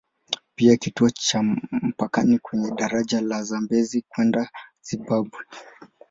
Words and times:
Pia 0.55 0.71
ni 0.71 0.77
kituo 0.77 1.09
cha 1.09 1.43
mpakani 1.71 2.39
kwenye 2.39 2.71
daraja 2.71 3.21
la 3.21 3.43
Zambezi 3.43 4.01
kwenda 4.09 4.49
Zimbabwe. 4.81 5.39